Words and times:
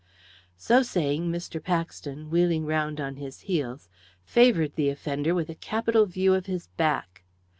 So 0.57 0.81
saying, 0.81 1.29
Mr. 1.31 1.63
Paxton, 1.63 2.31
wheeling 2.31 2.65
round 2.65 2.99
on 2.99 3.17
his 3.17 3.41
heels, 3.41 3.87
favoured 4.25 4.73
the 4.75 4.89
offender 4.89 5.35
with 5.35 5.47
a 5.47 5.53
capital 5.53 6.07
view 6.07 6.33
of 6.33 6.47
his 6.47 6.65
back. 6.69 7.21